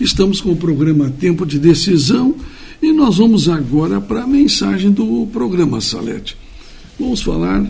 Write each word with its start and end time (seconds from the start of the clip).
Estamos 0.00 0.40
com 0.40 0.50
o 0.50 0.56
programa 0.56 1.08
Tempo 1.08 1.46
de 1.46 1.56
Decisão 1.56 2.34
e 2.82 2.92
nós 2.92 3.18
vamos 3.18 3.48
agora 3.48 4.00
para 4.00 4.24
a 4.24 4.26
mensagem 4.26 4.90
do 4.90 5.28
programa 5.32 5.80
Salete. 5.80 6.36
Vamos 6.98 7.22
falar 7.22 7.64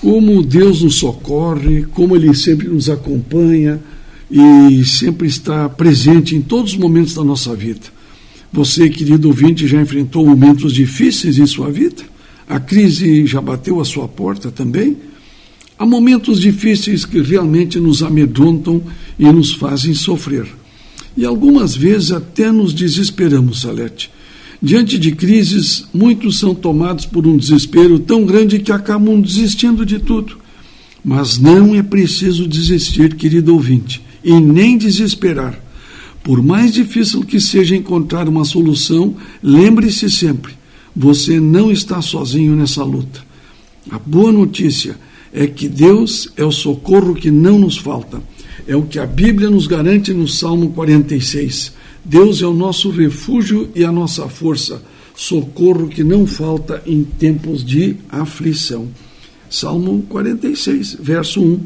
como 0.00 0.42
Deus 0.42 0.82
nos 0.82 0.94
socorre, 0.94 1.84
como 1.84 2.16
Ele 2.16 2.34
sempre 2.34 2.68
nos 2.68 2.88
acompanha 2.88 3.78
e 4.30 4.82
sempre 4.86 5.28
está 5.28 5.68
presente 5.68 6.34
em 6.34 6.40
todos 6.40 6.72
os 6.72 6.78
momentos 6.78 7.12
da 7.12 7.22
nossa 7.22 7.54
vida. 7.54 7.82
Você, 8.50 8.88
querido 8.88 9.28
ouvinte, 9.28 9.68
já 9.68 9.80
enfrentou 9.80 10.26
momentos 10.26 10.72
difíceis 10.72 11.38
em 11.38 11.46
sua 11.46 11.70
vida? 11.70 12.02
A 12.48 12.58
crise 12.58 13.26
já 13.26 13.42
bateu 13.42 13.78
a 13.78 13.84
sua 13.84 14.08
porta 14.08 14.50
também? 14.50 14.96
Há 15.78 15.84
momentos 15.84 16.40
difíceis 16.40 17.04
que 17.04 17.20
realmente 17.20 17.78
nos 17.78 18.02
amedrontam 18.02 18.82
e 19.18 19.24
nos 19.30 19.52
fazem 19.52 19.92
sofrer. 19.92 20.61
E 21.16 21.24
algumas 21.24 21.76
vezes 21.76 22.12
até 22.12 22.50
nos 22.50 22.72
desesperamos, 22.72 23.60
Salete. 23.60 24.10
Diante 24.60 24.98
de 24.98 25.12
crises, 25.12 25.86
muitos 25.92 26.38
são 26.38 26.54
tomados 26.54 27.04
por 27.04 27.26
um 27.26 27.36
desespero 27.36 27.98
tão 27.98 28.24
grande 28.24 28.60
que 28.60 28.70
acabam 28.70 29.20
desistindo 29.20 29.84
de 29.84 29.98
tudo. 29.98 30.38
Mas 31.04 31.36
não 31.36 31.74
é 31.74 31.82
preciso 31.82 32.46
desistir, 32.46 33.16
querido 33.16 33.52
ouvinte, 33.54 34.00
e 34.22 34.32
nem 34.32 34.78
desesperar. 34.78 35.60
Por 36.22 36.40
mais 36.40 36.72
difícil 36.72 37.24
que 37.24 37.40
seja 37.40 37.74
encontrar 37.74 38.28
uma 38.28 38.44
solução, 38.44 39.16
lembre-se 39.42 40.08
sempre: 40.08 40.54
você 40.94 41.40
não 41.40 41.72
está 41.72 42.00
sozinho 42.00 42.54
nessa 42.54 42.84
luta. 42.84 43.20
A 43.90 43.98
boa 43.98 44.30
notícia 44.30 44.96
é 45.32 45.46
que 45.46 45.68
Deus 45.68 46.28
é 46.36 46.44
o 46.44 46.52
socorro 46.52 47.14
que 47.16 47.30
não 47.30 47.58
nos 47.58 47.76
falta. 47.76 48.22
É 48.66 48.76
o 48.76 48.82
que 48.82 48.98
a 48.98 49.06
Bíblia 49.06 49.50
nos 49.50 49.66
garante 49.66 50.12
no 50.12 50.28
Salmo 50.28 50.70
46. 50.70 51.72
Deus 52.04 52.42
é 52.42 52.46
o 52.46 52.54
nosso 52.54 52.90
refúgio 52.90 53.70
e 53.74 53.84
a 53.84 53.92
nossa 53.92 54.28
força, 54.28 54.82
socorro 55.14 55.88
que 55.88 56.02
não 56.02 56.26
falta 56.26 56.82
em 56.86 57.04
tempos 57.04 57.64
de 57.64 57.96
aflição. 58.08 58.88
Salmo 59.48 60.02
46, 60.08 60.96
verso 61.00 61.42
1. 61.42 61.60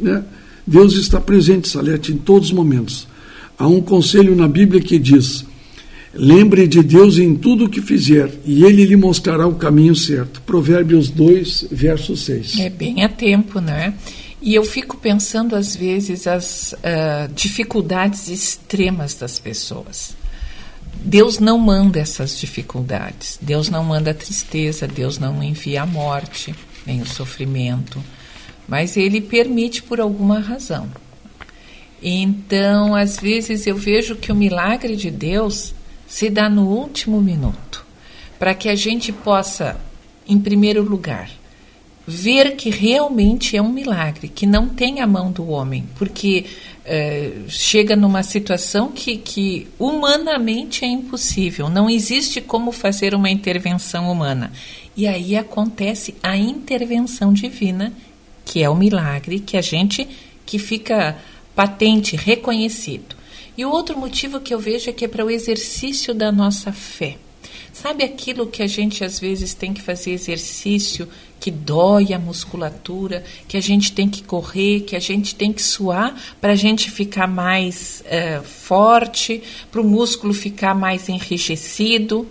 Né? 0.00 0.24
Deus 0.66 0.94
está 0.94 1.20
presente, 1.20 1.68
Salete, 1.68 2.12
em 2.12 2.16
todos 2.16 2.48
os 2.48 2.54
momentos. 2.54 3.06
Há 3.58 3.66
um 3.66 3.80
conselho 3.80 4.34
na 4.34 4.48
Bíblia 4.48 4.80
que 4.80 4.98
diz: 4.98 5.44
Lembre 6.14 6.66
de 6.66 6.82
Deus 6.82 7.18
em 7.18 7.34
tudo 7.34 7.64
o 7.64 7.68
que 7.68 7.82
fizer, 7.82 8.30
e 8.44 8.64
Ele 8.64 8.84
lhe 8.84 8.96
mostrará 8.96 9.46
o 9.46 9.54
caminho 9.54 9.94
certo. 9.94 10.40
Provérbios 10.42 11.10
2, 11.10 11.68
verso 11.70 12.16
6. 12.16 12.58
É 12.60 12.70
bem 12.70 13.02
a 13.02 13.08
tempo, 13.08 13.60
né? 13.60 13.94
E 14.46 14.54
eu 14.54 14.62
fico 14.62 14.98
pensando, 14.98 15.56
às 15.56 15.74
vezes, 15.74 16.26
as 16.26 16.74
uh, 16.74 17.32
dificuldades 17.32 18.28
extremas 18.28 19.14
das 19.14 19.38
pessoas. 19.38 20.14
Deus 21.02 21.38
não 21.38 21.56
manda 21.56 21.98
essas 21.98 22.38
dificuldades, 22.38 23.38
Deus 23.40 23.70
não 23.70 23.82
manda 23.82 24.10
a 24.10 24.14
tristeza, 24.14 24.86
Deus 24.86 25.18
não 25.18 25.42
envia 25.42 25.80
a 25.80 25.86
morte, 25.86 26.54
nem 26.84 27.00
o 27.00 27.06
sofrimento, 27.06 28.04
mas 28.68 28.98
Ele 28.98 29.22
permite 29.22 29.82
por 29.82 29.98
alguma 29.98 30.40
razão. 30.40 30.90
Então, 32.02 32.94
às 32.94 33.16
vezes, 33.16 33.66
eu 33.66 33.76
vejo 33.76 34.14
que 34.14 34.30
o 34.30 34.36
milagre 34.36 34.94
de 34.94 35.10
Deus 35.10 35.74
se 36.06 36.28
dá 36.28 36.50
no 36.50 36.68
último 36.68 37.18
minuto, 37.18 37.82
para 38.38 38.54
que 38.54 38.68
a 38.68 38.74
gente 38.74 39.10
possa, 39.10 39.80
em 40.28 40.38
primeiro 40.38 40.82
lugar, 40.82 41.30
ver 42.06 42.56
que 42.56 42.70
realmente 42.70 43.56
é 43.56 43.62
um 43.62 43.72
milagre, 43.72 44.28
que 44.28 44.46
não 44.46 44.68
tem 44.68 45.00
a 45.00 45.06
mão 45.06 45.32
do 45.32 45.48
homem, 45.48 45.84
porque 45.96 46.44
é, 46.84 47.32
chega 47.48 47.96
numa 47.96 48.22
situação 48.22 48.92
que, 48.92 49.16
que 49.16 49.66
humanamente 49.78 50.84
é 50.84 50.88
impossível, 50.88 51.68
não 51.68 51.88
existe 51.88 52.40
como 52.40 52.72
fazer 52.72 53.14
uma 53.14 53.30
intervenção 53.30 54.10
humana. 54.10 54.52
E 54.96 55.06
aí 55.08 55.36
acontece 55.36 56.14
a 56.22 56.36
intervenção 56.36 57.32
divina, 57.32 57.92
que 58.44 58.62
é 58.62 58.68
o 58.68 58.76
milagre 58.76 59.40
que 59.40 59.56
a 59.56 59.62
gente 59.62 60.06
que 60.44 60.58
fica 60.58 61.16
patente, 61.54 62.16
reconhecido. 62.16 63.16
E 63.56 63.64
o 63.64 63.70
outro 63.70 63.98
motivo 63.98 64.40
que 64.40 64.52
eu 64.52 64.58
vejo 64.58 64.90
é 64.90 64.92
que 64.92 65.04
é 65.04 65.08
para 65.08 65.24
o 65.24 65.30
exercício 65.30 66.12
da 66.12 66.30
nossa 66.30 66.72
fé. 66.72 67.16
Sabe 67.74 68.04
aquilo 68.04 68.46
que 68.46 68.62
a 68.62 68.68
gente 68.68 69.02
às 69.02 69.18
vezes 69.18 69.52
tem 69.52 69.74
que 69.74 69.82
fazer 69.82 70.12
exercício, 70.12 71.08
que 71.40 71.50
dói 71.50 72.14
a 72.14 72.18
musculatura, 72.20 73.24
que 73.48 73.56
a 73.56 73.60
gente 73.60 73.92
tem 73.92 74.08
que 74.08 74.22
correr, 74.22 74.82
que 74.82 74.94
a 74.94 75.00
gente 75.00 75.34
tem 75.34 75.52
que 75.52 75.60
suar 75.60 76.14
para 76.40 76.52
a 76.52 76.56
gente 76.56 76.88
ficar 76.88 77.26
mais 77.26 78.04
uh, 78.06 78.44
forte, 78.44 79.42
para 79.72 79.80
o 79.80 79.84
músculo 79.84 80.32
ficar 80.32 80.72
mais 80.72 81.08
enrijecido? 81.08 82.28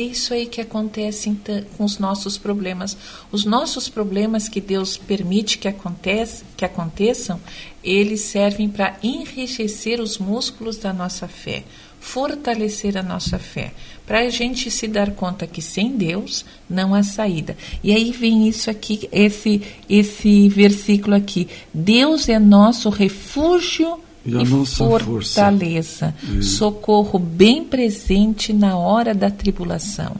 É 0.00 0.02
isso 0.02 0.32
aí 0.32 0.46
que 0.46 0.62
acontece 0.62 1.36
com 1.76 1.84
os 1.84 1.98
nossos 1.98 2.38
problemas. 2.38 2.96
Os 3.30 3.44
nossos 3.44 3.86
problemas 3.86 4.48
que 4.48 4.58
Deus 4.58 4.96
permite 4.96 5.58
que, 5.58 5.70
que 6.56 6.64
aconteçam, 6.64 7.38
eles 7.84 8.22
servem 8.22 8.66
para 8.66 8.96
enriquecer 9.02 10.00
os 10.00 10.16
músculos 10.16 10.78
da 10.78 10.90
nossa 10.90 11.28
fé, 11.28 11.64
fortalecer 12.00 12.96
a 12.96 13.02
nossa 13.02 13.38
fé, 13.38 13.74
para 14.06 14.20
a 14.20 14.30
gente 14.30 14.70
se 14.70 14.88
dar 14.88 15.10
conta 15.10 15.46
que 15.46 15.60
sem 15.60 15.94
Deus 15.94 16.46
não 16.68 16.94
há 16.94 17.02
saída. 17.02 17.54
E 17.84 17.92
aí 17.92 18.10
vem 18.10 18.48
isso 18.48 18.70
aqui, 18.70 19.06
esse 19.12 19.60
esse 19.86 20.48
versículo 20.48 21.14
aqui: 21.14 21.46
Deus 21.74 22.26
é 22.26 22.38
nosso 22.38 22.88
refúgio 22.88 24.00
e, 24.24 24.36
e 24.36 24.66
fortaleza, 24.66 26.14
é. 26.38 26.42
socorro 26.42 27.18
bem 27.18 27.64
presente 27.64 28.52
na 28.52 28.76
hora 28.76 29.14
da 29.14 29.30
tribulação. 29.30 30.16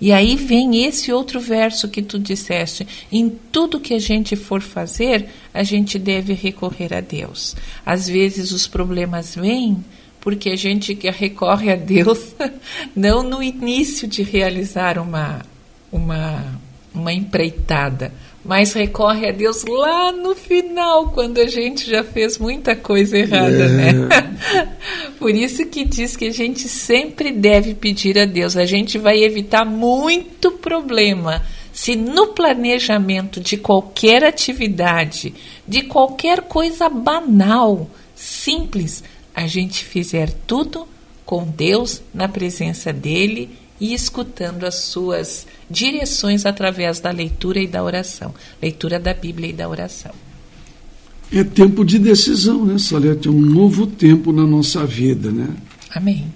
E 0.00 0.12
aí 0.12 0.36
vem 0.36 0.84
esse 0.84 1.12
outro 1.12 1.38
verso 1.40 1.88
que 1.88 2.02
tu 2.02 2.18
disseste: 2.18 2.86
em 3.12 3.30
tudo 3.52 3.80
que 3.80 3.94
a 3.94 3.98
gente 3.98 4.34
for 4.34 4.60
fazer, 4.60 5.28
a 5.52 5.62
gente 5.62 5.98
deve 5.98 6.32
recorrer 6.32 6.92
a 6.92 7.00
Deus. 7.00 7.54
Às 7.86 8.08
vezes 8.08 8.50
os 8.50 8.66
problemas 8.66 9.34
vêm 9.36 9.84
porque 10.20 10.50
a 10.50 10.56
gente 10.56 10.98
recorre 11.10 11.70
a 11.70 11.76
Deus 11.76 12.34
não 12.96 13.22
no 13.22 13.42
início 13.42 14.08
de 14.08 14.22
realizar 14.22 14.98
uma 14.98 15.42
uma 15.92 16.60
uma 16.94 17.12
empreitada, 17.12 18.12
mas 18.44 18.74
recorre 18.74 19.28
a 19.28 19.32
Deus 19.32 19.64
lá 19.64 20.12
no 20.12 20.34
final, 20.34 21.08
quando 21.08 21.38
a 21.38 21.46
gente 21.46 21.88
já 21.88 22.04
fez 22.04 22.36
muita 22.36 22.76
coisa 22.76 23.16
errada, 23.16 23.68
né? 23.68 23.88
é. 23.88 23.92
né? 23.92 24.36
Por 25.18 25.34
isso 25.34 25.64
que 25.66 25.84
diz 25.84 26.14
que 26.14 26.26
a 26.26 26.32
gente 26.32 26.68
sempre 26.68 27.32
deve 27.32 27.74
pedir 27.74 28.18
a 28.18 28.26
Deus. 28.26 28.56
A 28.56 28.66
gente 28.66 28.98
vai 28.98 29.24
evitar 29.24 29.64
muito 29.64 30.50
problema 30.50 31.42
se 31.72 31.96
no 31.96 32.28
planejamento 32.28 33.40
de 33.40 33.56
qualquer 33.56 34.22
atividade, 34.22 35.34
de 35.66 35.82
qualquer 35.82 36.42
coisa 36.42 36.88
banal, 36.88 37.90
simples, 38.14 39.02
a 39.34 39.46
gente 39.46 39.84
fizer 39.84 40.30
tudo 40.46 40.86
com 41.24 41.44
Deus, 41.44 42.02
na 42.12 42.28
presença 42.28 42.92
dele 42.92 43.63
e 43.80 43.92
escutando 43.92 44.64
as 44.64 44.76
suas 44.76 45.46
direções 45.68 46.46
através 46.46 47.00
da 47.00 47.10
leitura 47.10 47.60
e 47.60 47.66
da 47.66 47.82
oração, 47.82 48.34
leitura 48.60 48.98
da 48.98 49.12
Bíblia 49.12 49.50
e 49.50 49.52
da 49.52 49.68
oração. 49.68 50.12
É 51.32 51.42
tempo 51.42 51.84
de 51.84 51.98
decisão, 51.98 52.64
né, 52.64 52.78
Salete? 52.78 53.28
É 53.28 53.30
um 53.30 53.40
novo 53.40 53.86
tempo 53.86 54.32
na 54.32 54.46
nossa 54.46 54.86
vida, 54.86 55.32
né? 55.32 55.48
Amém. 55.90 56.26